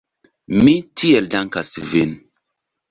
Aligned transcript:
Mi 0.61 0.73
tiel 1.03 1.31
dankas 1.37 1.73
vin. 1.95 2.19